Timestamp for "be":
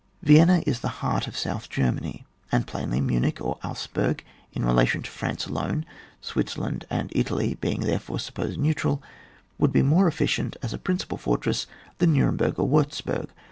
9.71-9.83